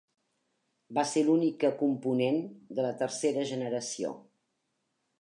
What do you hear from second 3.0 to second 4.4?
tercera generació.